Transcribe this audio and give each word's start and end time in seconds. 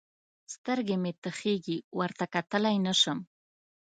سترګې 0.53 0.95
مې 1.03 1.11
تخېږي؛ 1.23 1.77
ورته 1.99 2.25
کتلای 2.33 2.77
نه 2.85 2.93
سم. 3.01 3.19